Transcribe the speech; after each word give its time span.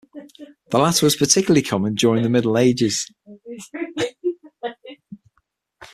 The 0.71 0.79
latter 0.79 1.05
was 1.05 1.15
particularly 1.15 1.61
common 1.61 1.93
during 1.93 2.23
the 2.23 2.29
Middle 2.29 2.57
Ages. 2.57 3.07